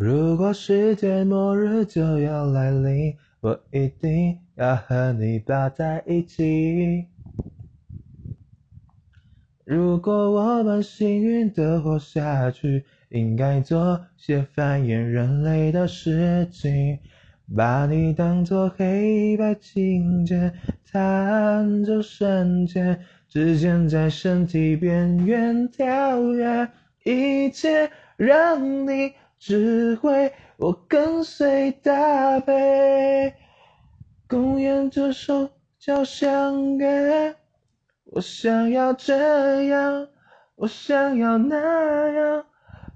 [0.00, 7.04] 如果世界末日就要来临，我一定要和你抱在一起。
[9.64, 17.00] 如果我们幸运的活下去，应该做些繁衍人类的事情。
[17.56, 20.54] 把你当作黑白琴键，
[20.92, 26.68] 弹奏瞬间，指尖在身体边缘跳跃，
[27.02, 33.34] 一切让你指挥，我跟随搭配，
[34.28, 37.34] 公演这首交响乐。
[38.04, 40.08] 我想要这样，
[40.56, 42.44] 我想要那样。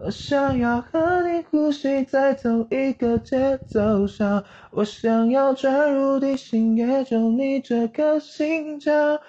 [0.00, 9.20] 我想要和你呼吸在同一个节奏上，我想要钻入地心，也就你这颗心跳。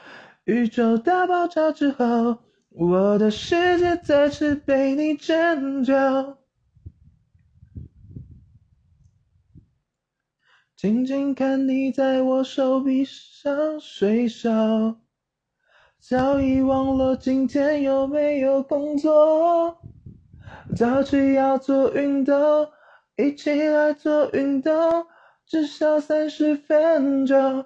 [0.43, 2.37] 宇宙大爆炸之后，
[2.69, 5.94] 我的世界再次被你拯救。
[10.81, 14.95] 静静看你在我手臂上睡熟，
[15.99, 19.77] 早已忘了今天有没有工作。
[20.77, 22.66] 早起要做运动，
[23.17, 25.05] 一起来做运动，
[25.45, 27.66] 至少三十分钟。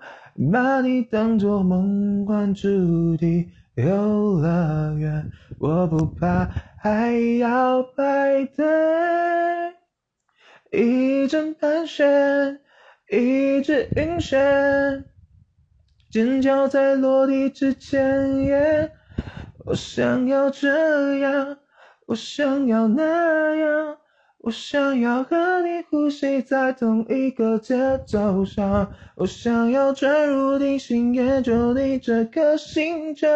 [0.51, 8.65] 把你当作梦幻主题游乐园，我不怕还要排队。
[10.71, 12.59] 一阵盘旋，
[13.11, 15.03] 一直晕眩，
[16.11, 18.91] 尖叫在落地之前。
[19.65, 21.57] 我想要这样。
[22.05, 23.97] 我想要那样，
[24.39, 33.27] 我想要和你呼吸在同一个节奏上，我想要坠入地心研究你这颗星球。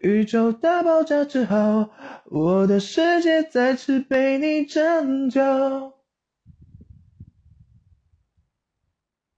[0.00, 1.88] 宇宙大爆炸之后，
[2.26, 5.95] 我的世界再次被你拯救。